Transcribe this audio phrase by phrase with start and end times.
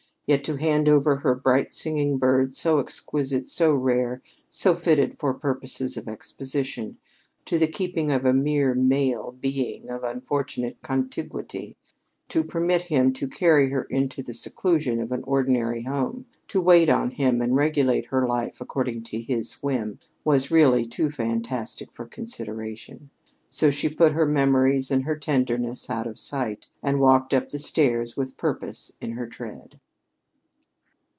[0.27, 5.33] Yet to hand over this bright singing bird, so exquisite, so rare, so fitted for
[5.33, 6.99] purposes of exposition,
[7.43, 11.75] to the keeping of a mere male being of unfortunate contiguity,
[12.29, 16.87] to permit him to carry her into the seclusion of an ordinary home to wait
[16.87, 22.05] on him and regulate her life according to his whim, was really too fantastic for
[22.05, 23.09] consideration.
[23.49, 27.59] So she put her memories and her tendernesses out of sight and walked up the
[27.59, 29.81] stairs with purpose in her tread.